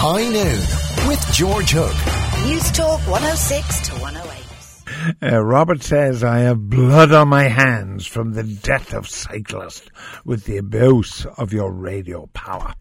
[0.00, 1.92] High Noon with George Hook.
[2.46, 5.32] Newstalk 106 to 108.
[5.32, 9.90] Uh, Robert says, I have blood on my hands from the death of cyclist
[10.24, 12.74] with the abuse of your radio power.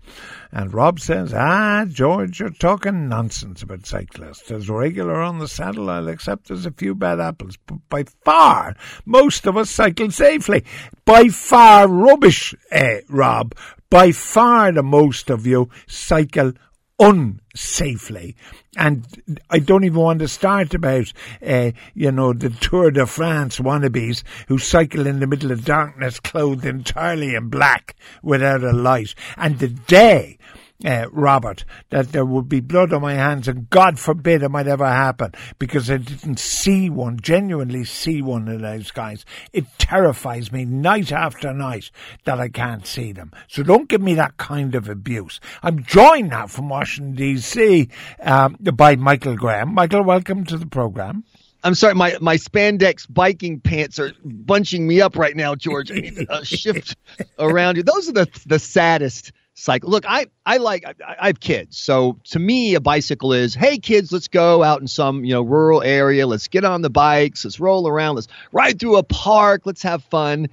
[0.51, 4.52] And Rob says, ah, George, you're talking nonsense about cyclists.
[4.52, 8.75] As regular on the saddle, I'll accept there's a few bad apples, but by far,
[9.07, 10.63] most of us cycle safely.
[11.04, 13.55] By far rubbish, eh, Rob.
[13.89, 16.54] By far the most of you cycle
[17.00, 18.36] unsafely.
[18.75, 21.11] And I don't even want to start about,
[21.46, 26.20] uh, you know, the Tour de France wannabes who cycle in the middle of darkness
[26.20, 29.15] clothed entirely in black without a light.
[29.36, 30.37] And the day
[30.86, 34.67] uh, Robert, that there would be blood on my hands, and God forbid it might
[34.67, 39.25] ever happen because I didn't see one, genuinely see one of those guys.
[39.53, 41.89] It terrifies me night after night
[42.25, 43.31] that I can't see them.
[43.47, 45.39] So don't give me that kind of abuse.
[45.63, 47.89] I'm joined now from Washington D.C.
[48.22, 49.73] Um, by Michael Graham.
[49.73, 51.23] Michael, welcome to the program.
[51.64, 55.91] I'm sorry, my, my spandex biking pants are bunching me up right now, George.
[55.91, 56.95] I need to uh, shift
[57.39, 57.84] around you.
[57.84, 59.89] Those are the the saddest cycle.
[59.89, 63.77] Look, I I like I, I, have kids, so to me, a bicycle is hey
[63.77, 67.44] kids, let's go out in some you know rural area, let's get on the bikes,
[67.44, 70.47] let's roll around, let's ride through a park, let's have fun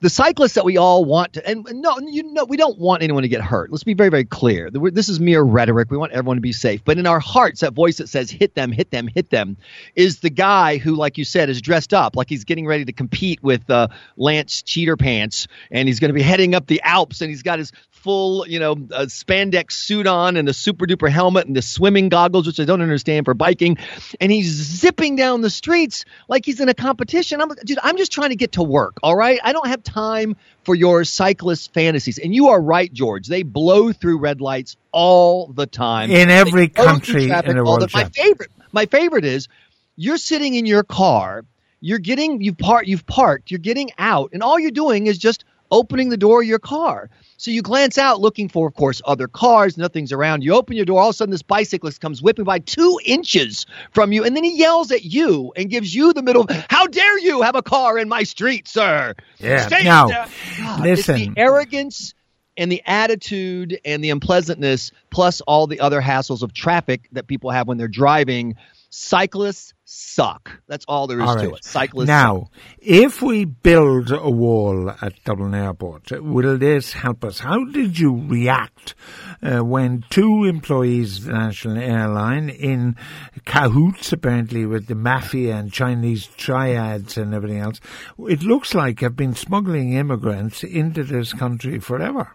[0.00, 3.22] the cyclists that we all want to, and no, you know, we don't want anyone
[3.22, 3.70] to get hurt.
[3.70, 4.70] Let's be very, very clear.
[4.70, 5.90] This is mere rhetoric.
[5.90, 6.82] We want everyone to be safe.
[6.84, 9.56] But in our hearts, that voice that says, hit them, hit them, hit them,
[9.94, 12.92] is the guy who, like you said, is dressed up like he's getting ready to
[12.92, 17.20] compete with uh, Lance Cheater Pants, and he's going to be heading up the Alps,
[17.20, 21.10] and he's got his full, you know, uh, spandex suit on and the super duper
[21.10, 23.76] helmet and the swimming goggles, which I don't understand for biking.
[24.20, 27.40] And he's zipping down the streets like he's in a competition.
[27.40, 28.98] I'm, dude, I'm just trying to get to work.
[29.02, 29.38] All right.
[29.44, 32.18] I don't have time for your cyclist fantasies.
[32.18, 33.26] And you are right, George.
[33.26, 37.88] They blow through red lights all the time in every country in the world.
[37.92, 39.48] My favorite, my favorite is
[39.96, 41.44] you're sitting in your car.
[41.82, 45.44] You're getting you've parked you've parked, you're getting out, and all you're doing is just
[45.70, 47.10] opening the door of your car.
[47.36, 49.78] So you glance out looking for, of course, other cars.
[49.78, 50.44] Nothing's around.
[50.44, 51.00] You open your door.
[51.00, 54.44] All of a sudden, this bicyclist comes whipping by two inches from you, and then
[54.44, 56.46] he yells at you and gives you the middle.
[56.68, 59.14] How dare you have a car in my street, sir?
[59.38, 59.66] Yeah.
[59.66, 61.16] Stay now, God, listen.
[61.16, 62.14] the arrogance
[62.56, 67.50] and the attitude and the unpleasantness, plus all the other hassles of traffic that people
[67.50, 68.56] have when they're driving.
[68.92, 70.60] Cyclists suck.
[70.66, 71.48] That's all there is all right.
[71.48, 71.64] to it.
[71.64, 72.08] Cyclists.
[72.08, 72.52] Now, suck.
[72.78, 77.38] if we build a wall at Dublin Airport, will this help us?
[77.38, 78.96] How did you react
[79.42, 82.96] uh, when two employees of the national airline, in
[83.44, 87.80] cahoots apparently with the mafia and Chinese triads and everything else,
[88.18, 92.32] it looks like have been smuggling immigrants into this country forever?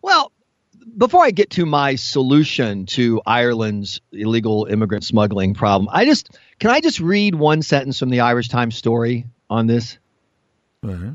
[0.00, 0.32] Well,
[0.96, 6.70] before I get to my solution to Ireland's illegal immigrant smuggling problem, I just can
[6.70, 9.98] I just read one sentence from the Irish Times story on this?
[10.82, 11.12] Uh-huh.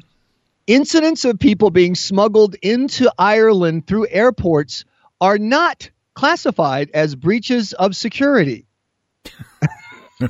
[0.67, 4.85] Incidents of people being smuggled into Ireland through airports
[5.19, 8.65] are not classified as breaches of security.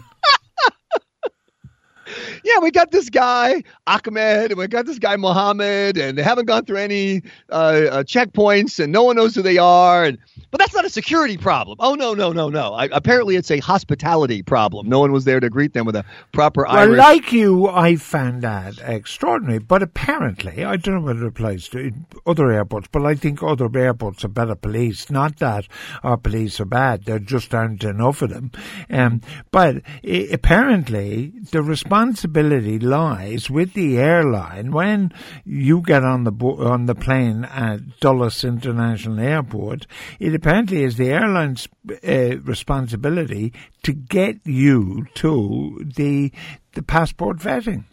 [2.43, 6.45] yeah, we got this guy Ahmed, and we got this guy Mohammed, and they haven't
[6.45, 10.03] gone through any uh, uh, checkpoints, and no one knows who they are.
[10.05, 10.17] And
[10.51, 11.77] but that's not a security problem.
[11.79, 12.73] Oh no, no, no, no.
[12.73, 14.87] I, apparently, it's a hospitality problem.
[14.89, 16.97] No one was there to greet them with a proper well, Irish.
[16.97, 19.59] like you, I found that extraordinary.
[19.59, 21.91] But apparently, I don't know whether it applies to
[22.25, 25.09] other airports, but I think other airports have better police.
[25.09, 25.67] Not that
[26.03, 28.51] our police are bad; there just aren't enough of them.
[28.89, 29.21] Um,
[29.51, 31.61] but it, apparently, the
[32.09, 35.13] responsibility lies with the airline when
[35.45, 39.85] you get on the bo- on the plane at Dulles International Airport.
[40.19, 43.53] It apparently is the airline's uh, responsibility
[43.83, 46.31] to get you to the
[46.73, 47.83] the passport vetting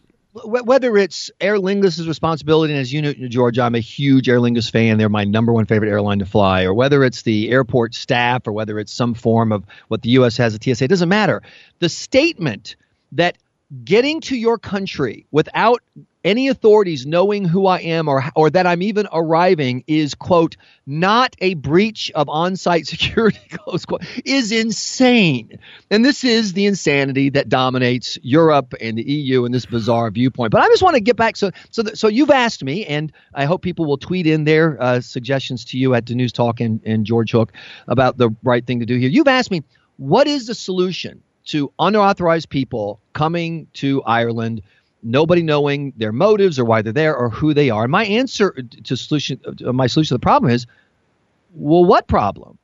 [0.45, 4.71] whether it's Aer Lingus' responsibility, and as you know, George, I'm a huge Aer Lingus
[4.71, 4.99] fan.
[4.99, 8.53] They're my number one favorite airline to fly, or whether it's the airport staff, or
[8.53, 10.37] whether it's some form of what the U.S.
[10.37, 11.43] has at TSA, it doesn't matter.
[11.79, 12.77] The statement
[13.13, 13.39] that
[13.85, 15.83] getting to your country without
[16.23, 21.37] any authorities knowing who I am or or that I'm even arriving is quote not
[21.41, 25.59] a breach of on-site security close quote is insane.
[25.91, 30.51] And this is the insanity that dominates Europe and the EU and this bizarre viewpoint.
[30.51, 33.45] But I just want to get back so so so you've asked me and I
[33.45, 37.07] hope people will tweet in their uh, suggestions to you at the Newstalk and, and
[37.07, 37.53] George Hook
[37.89, 39.09] about the right thing to do here.
[39.09, 39.63] You've asked me
[39.97, 44.63] what is the solution to unauthorized people coming to Ireland,
[45.03, 47.85] nobody knowing their motives or why they're there or who they are.
[47.85, 48.53] And my answer
[48.85, 50.67] to solution, uh, my solution to the problem is,
[51.55, 52.59] well, what problem?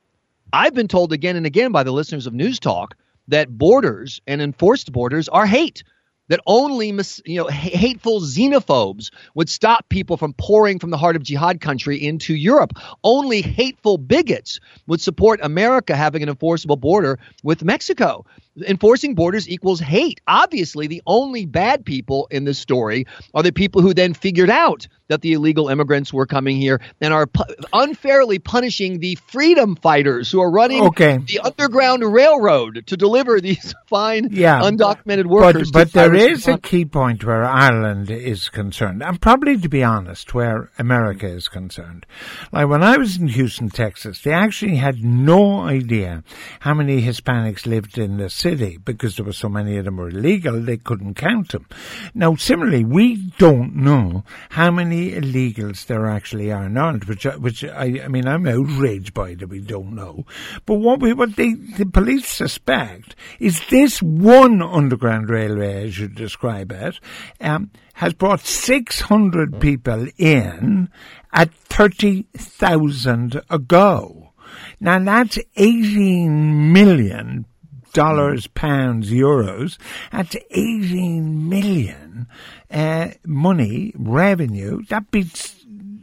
[0.52, 2.92] I've been told again and again by the listeners of Newstalk
[3.28, 5.82] that borders and enforced borders are hate
[6.28, 6.88] that only
[7.24, 12.02] you know hateful xenophobes would stop people from pouring from the heart of jihad country
[12.02, 12.72] into Europe.
[13.04, 18.24] Only hateful bigots would support America having an enforceable border with Mexico.
[18.66, 20.20] Enforcing borders equals hate.
[20.26, 24.86] Obviously, the only bad people in this story are the people who then figured out
[25.12, 27.44] that the illegal immigrants were coming here and are pu-
[27.74, 31.18] unfairly punishing the freedom fighters who are running okay.
[31.18, 35.70] the underground railroad to deliver these fine yeah, undocumented workers.
[35.70, 39.84] But, but there is a key point where Ireland is concerned, and probably to be
[39.84, 42.06] honest, where America is concerned.
[42.50, 46.24] Like when I was in Houston, Texas, they actually had no idea
[46.60, 50.08] how many Hispanics lived in the city because there were so many of them were
[50.08, 51.66] illegal, they couldn't count them.
[52.12, 58.00] Now, similarly, we don't know how many illegals there actually are not, which which I,
[58.04, 60.26] I mean I'm outraged by that we don't know.
[60.66, 66.08] But what we what they, the police suspect is this one underground railway, as you
[66.08, 66.98] describe it,
[67.40, 70.88] um, has brought 600 people in
[71.32, 74.32] at 30,000 a go.
[74.80, 77.46] Now that's 18 million
[77.92, 79.78] dollars, pounds, euros.
[80.10, 82.26] That's 18 million
[82.70, 84.82] uh, money, revenue.
[84.88, 85.54] That beats,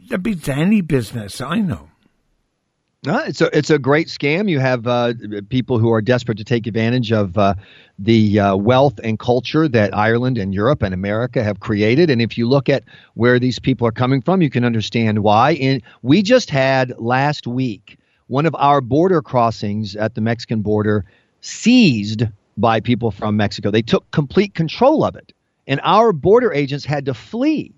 [0.08, 1.90] that beats any business I know.
[3.06, 4.50] Uh, it's a it's a great scam.
[4.50, 5.14] You have uh,
[5.48, 7.54] people who are desperate to take advantage of uh,
[7.98, 12.10] the uh, wealth and culture that Ireland and Europe and America have created.
[12.10, 12.84] And if you look at
[13.14, 15.52] where these people are coming from, you can understand why.
[15.52, 17.96] And we just had last week
[18.26, 21.06] one of our border crossings at the Mexican border
[21.40, 22.24] seized
[22.56, 23.70] by people from Mexico.
[23.70, 25.32] They took complete control of it,
[25.66, 27.74] and our border agents had to flee.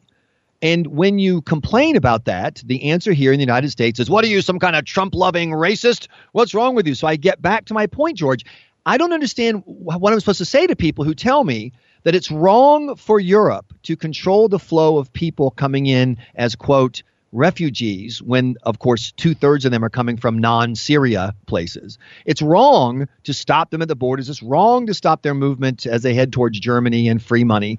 [0.61, 4.25] And when you complain about that, the answer here in the United States is, What
[4.25, 6.07] are you, some kind of Trump loving racist?
[6.33, 6.95] What's wrong with you?
[6.95, 8.45] So I get back to my point, George.
[8.87, 11.73] I don't understand what I'm supposed to say to people who tell me
[12.05, 17.03] that it's wrong for Europe to control the flow of people coming in as, quote,
[17.33, 21.99] refugees when, of course, two thirds of them are coming from non Syria places.
[22.27, 24.29] It's wrong to stop them at the borders.
[24.29, 27.79] It's wrong to stop their movement as they head towards Germany and free money.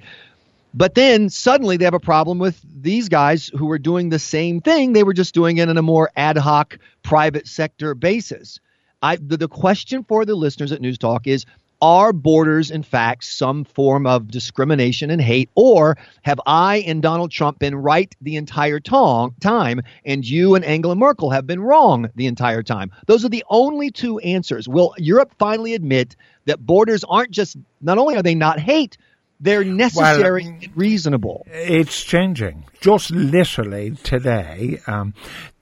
[0.74, 4.60] But then suddenly they have a problem with these guys who were doing the same
[4.60, 4.94] thing.
[4.94, 8.60] They were just doing it on a more ad hoc private sector basis.
[9.02, 11.46] I, the, the question for the listeners at Newstalk is
[11.84, 15.50] are borders, in fact, some form of discrimination and hate?
[15.56, 20.96] Or have I and Donald Trump been right the entire time, and you and Angela
[20.96, 22.90] Merkel have been wrong the entire time?
[23.08, 24.66] Those are the only two answers.
[24.66, 26.16] Will Europe finally admit
[26.46, 28.98] that borders aren't just, not only are they not hate,
[29.44, 31.46] they're necessary well, and reasonable.
[31.52, 32.66] It's changing.
[32.80, 35.14] Just literally today, um,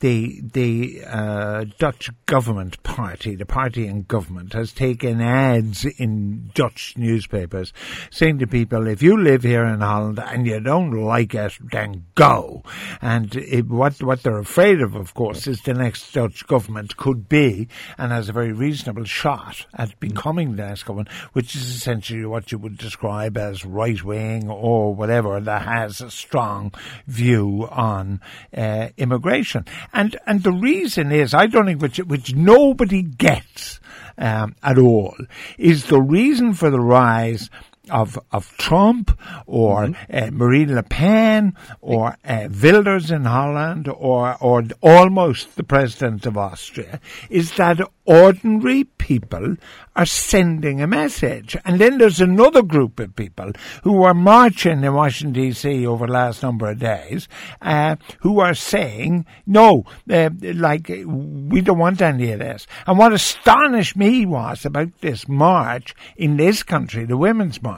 [0.02, 6.96] the the uh, Dutch government party, the party in government, has taken ads in Dutch
[6.98, 7.74] newspapers
[8.12, 12.06] saying to people, if you live here in Holland and you don't like it, then
[12.16, 12.64] go.
[13.02, 17.30] And it, what what they're afraid of, of course, is the next Dutch government could
[17.30, 17.68] be
[17.98, 22.52] and has a very reasonable shot at becoming the next government, which is essentially what
[22.52, 26.74] you would describe as right wing or whatever that has a strong
[27.08, 28.22] view on
[28.56, 29.66] uh, immigration.
[29.94, 33.80] And and the reason is, I don't think which which nobody gets
[34.18, 35.16] um, at all
[35.58, 37.50] is the reason for the rise
[37.90, 40.16] of of Trump or mm-hmm.
[40.16, 46.38] uh, Marine Le Pen or uh, Wilders in Holland or or almost the president of
[46.38, 49.56] Austria is that ordinary people
[49.96, 51.56] are sending a message.
[51.66, 53.52] And then there's another group of people
[53.84, 55.86] who are marching in Washington D.C.
[55.86, 57.28] over the last number of days,
[57.62, 62.68] uh, who are saying, no, uh, like, we don't want any of this.
[62.88, 67.71] And what astonished me was about this march in this country, the Women's March,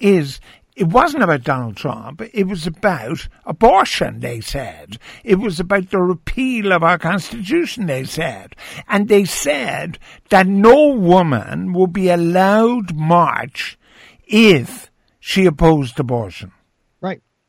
[0.00, 0.40] is
[0.76, 2.20] it wasn't about Donald Trump.
[2.34, 4.98] It was about abortion, they said.
[5.24, 8.54] It was about the repeal of our Constitution, they said.
[8.86, 13.78] And they said that no woman would be allowed march
[14.26, 16.52] if she opposed abortion.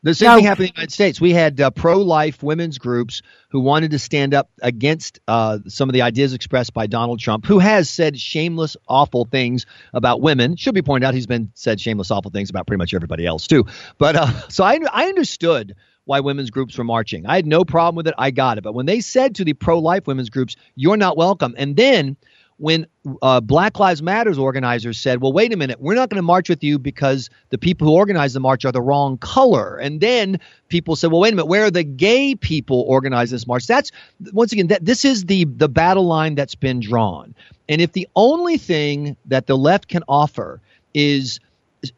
[0.08, 1.20] The same now, thing happened in the United States.
[1.20, 5.94] We had uh, pro-life women's groups who wanted to stand up against uh, some of
[5.94, 10.56] the ideas expressed by Donald Trump, who has said shameless, awful things about women.
[10.56, 13.48] Should be pointed out he's been said shameless, awful things about pretty much everybody else
[13.48, 13.66] too.
[13.98, 17.26] But uh, so I, I understood why women's groups were marching.
[17.26, 18.14] I had no problem with it.
[18.18, 18.64] I got it.
[18.64, 22.16] But when they said to the pro-life women's groups, "You're not welcome," and then
[22.58, 22.88] when
[23.22, 26.50] uh, Black Lives Matters organizers said, well, wait a minute, we're not going to march
[26.50, 29.78] with you because the people who organize the march are the wrong color.
[29.78, 33.46] And then people said, well, wait a minute, where are the gay people organizing this
[33.46, 33.68] march?
[33.68, 33.92] That's,
[34.34, 37.36] once again, that this is the, the battle line that's been drawn.
[37.70, 40.60] And if the only thing that the left can offer
[40.94, 41.40] is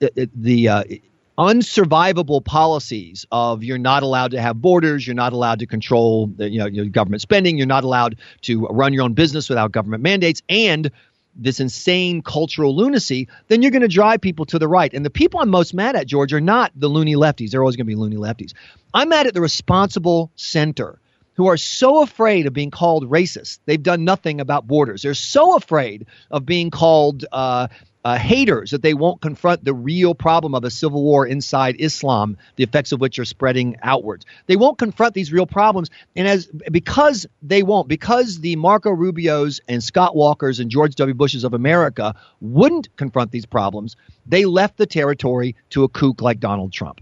[0.01, 0.83] uh, uh, the uh,
[1.39, 6.59] unsurvivable policies of you're not allowed to have borders, you're not allowed to control you
[6.59, 10.41] know your government spending, you're not allowed to run your own business without government mandates,
[10.49, 10.91] and
[11.35, 14.93] this insane cultural lunacy, then you're going to drive people to the right.
[14.93, 17.51] And the people I'm most mad at, George, are not the loony lefties.
[17.51, 18.53] They're always going to be loony lefties.
[18.93, 20.99] I'm mad at the responsible center
[21.35, 23.59] who are so afraid of being called racist.
[23.65, 25.03] They've done nothing about borders.
[25.03, 27.69] They're so afraid of being called uh,
[28.05, 32.37] uh, haters that they won't confront the real problem of a civil war inside Islam,
[32.55, 34.25] the effects of which are spreading outwards.
[34.47, 39.59] They won't confront these real problems, and as because they won't, because the Marco Rubios
[39.67, 41.13] and Scott Walkers and George W.
[41.13, 46.39] Bushes of America wouldn't confront these problems, they left the territory to a kook like
[46.39, 47.01] Donald Trump.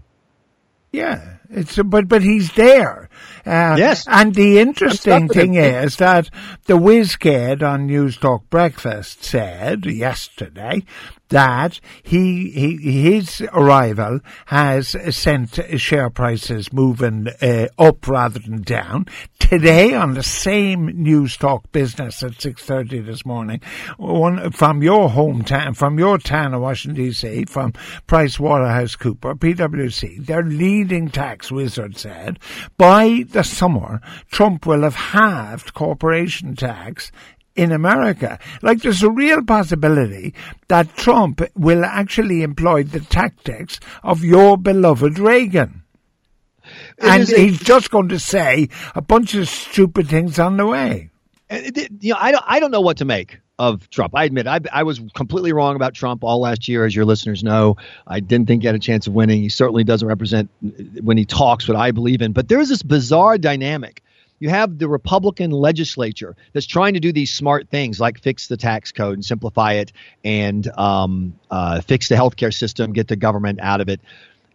[0.90, 3.10] Yeah, it's but but he's there.
[3.44, 6.30] Uh, yes, and the interesting thing is that
[6.64, 10.82] the whiz kid on Newstalk Breakfast said yesterday
[11.28, 19.06] that he, he his arrival has sent share prices moving uh, up rather than down.
[19.38, 23.60] Today, on the same Newstalk business at six thirty this morning,
[23.96, 27.72] one from your hometown, from your town of Washington D.C., from
[28.06, 32.38] Price Waterhouse Cooper, PwC, their leading tax wizard said,
[32.76, 37.10] by the summer, Trump will have halved corporation tax
[37.58, 38.38] in America.
[38.62, 40.32] Like there's a real possibility
[40.68, 45.82] that Trump will actually employ the tactics of your beloved Reagan.
[46.98, 51.10] and he's just going to say a bunch of stupid things on the way.
[51.50, 54.14] You know, I don't, I don't know what to make of Trump.
[54.14, 57.42] I admit I, I was completely wrong about Trump all last year, as your listeners
[57.42, 57.76] know.
[58.06, 59.42] I didn't think he had a chance of winning.
[59.42, 60.50] He certainly doesn't represent
[61.02, 62.32] when he talks what I believe in.
[62.32, 64.02] But there's this bizarre dynamic
[64.38, 68.56] you have the Republican legislature that's trying to do these smart things like fix the
[68.56, 69.92] tax code and simplify it
[70.24, 74.00] and um, uh, fix the healthcare system, get the government out of it.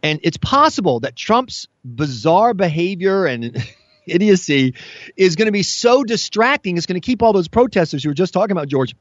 [0.01, 3.57] And it's possible that Trump's bizarre behavior and
[4.05, 4.75] idiocy
[5.15, 8.15] is going to be so distracting, it's going to keep all those protesters you were
[8.15, 8.95] just talking about, George,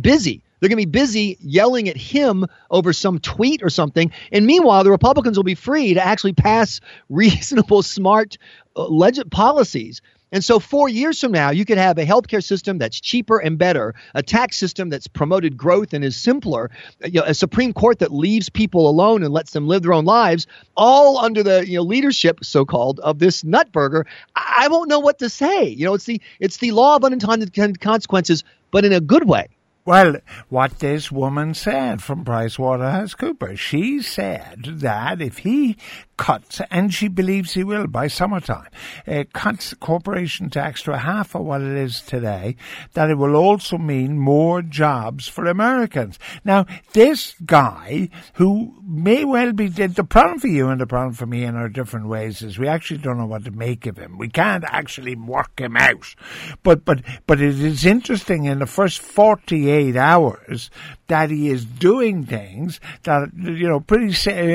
[0.00, 0.42] busy.
[0.60, 4.12] They're going to be busy yelling at him over some tweet or something.
[4.30, 8.38] And meanwhile, the Republicans will be free to actually pass reasonable, smart
[8.74, 10.00] Uh, legit policies.
[10.32, 13.58] And so, four years from now, you could have a healthcare system that's cheaper and
[13.58, 16.70] better, a tax system that's promoted growth and is simpler,
[17.04, 19.92] uh, you know, a Supreme Court that leaves people alone and lets them live their
[19.92, 24.06] own lives, all under the you know leadership, so called, of this nutburger.
[24.34, 25.64] I, I won't know what to say.
[25.64, 29.48] You know, it's the it's the law of unintended consequences, but in a good way.
[29.84, 35.76] Well, what this woman said from PricewaterhouseCoopers, she said that if he
[36.22, 38.68] cuts, and she believes he will by summertime,
[39.06, 42.54] uh, cuts corporation tax to a half of what it is today,
[42.92, 46.18] that it will also mean more jobs for Americans.
[46.44, 51.26] Now, this guy, who may well be, the problem for you and the problem for
[51.26, 54.16] me in our different ways is we actually don't know what to make of him.
[54.16, 56.14] We can't actually work him out.
[56.62, 60.70] But, but, but it is interesting in the first 48 48 hours
[61.08, 64.12] that he is doing things that, you know, pretty,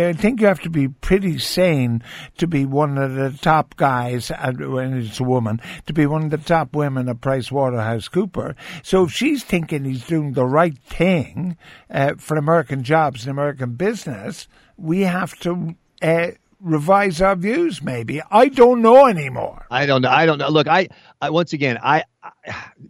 [0.10, 2.04] I think you have to be pretty sane
[2.38, 6.30] to be one of the top guys, when it's a woman, to be one of
[6.30, 8.56] the top women at Price Waterhouse Cooper.
[8.84, 11.58] So if she's thinking he's doing the right thing
[11.90, 14.48] uh, for American jobs and American business,
[14.78, 16.28] we have to uh,
[16.60, 18.22] revise our views maybe.
[18.32, 19.66] I don't know anymore.
[19.70, 20.10] I don't know.
[20.10, 20.50] I don't know.
[20.50, 20.88] Look i,
[21.22, 22.32] I once again I, I,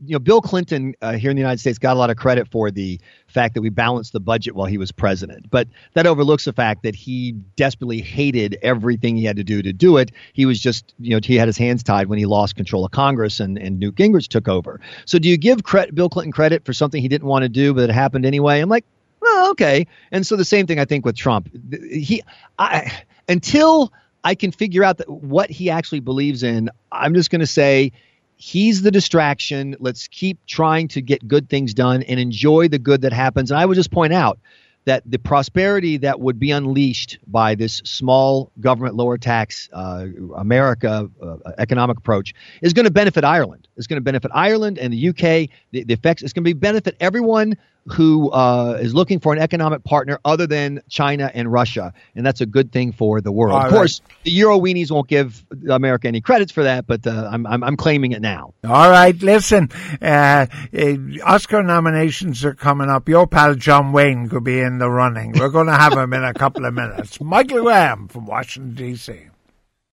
[0.06, 2.48] you know bill clinton uh, here in the united states got a lot of credit
[2.50, 5.50] for the fact that we balanced the budget while he was president.
[5.50, 9.74] But that overlooks the fact that he desperately hated everything he had to do to
[9.74, 10.12] do it.
[10.34, 12.92] He was just you know he had his hands tied when he lost control of
[12.92, 14.80] congress and, and newt gingrich took over.
[15.06, 17.74] So do you give credit, bill clinton credit for something he didn't want to do
[17.74, 18.62] but it happened anyway?
[18.62, 18.86] I'm like
[19.20, 19.88] well, okay.
[20.12, 21.50] And so the same thing I think with Trump.
[21.92, 22.22] He,
[22.60, 23.92] I, until
[24.24, 27.92] I can figure out that what he actually believes in, I'm just going to say
[28.36, 29.76] he's the distraction.
[29.80, 33.52] Let's keep trying to get good things done and enjoy the good that happens.
[33.52, 34.40] And I would just point out
[34.86, 40.06] that the prosperity that would be unleashed by this small government lower tax uh,
[40.38, 43.68] America uh, economic approach is going to benefit Ireland.
[43.76, 45.50] It's going to benefit Ireland and the UK.
[45.72, 46.24] The, the effects.
[46.24, 47.58] It's going to be benefit everyone
[47.92, 52.42] who uh, is looking for an economic partner other than China and Russia, and that's
[52.42, 53.54] a good thing for the world.
[53.54, 53.78] All of right.
[53.78, 57.64] course, the Euro weenies won't give America any credits for that, but uh, I'm, I'm
[57.64, 58.54] I'm claiming it now.
[58.64, 59.70] All right, listen,
[60.02, 63.08] uh, uh, Oscar nominations are coming up.
[63.08, 65.34] Your pal John Wayne could be in the running.
[65.34, 67.22] We're going to have him in a couple of minutes.
[67.22, 69.28] Michael Graham from Washington, D.C.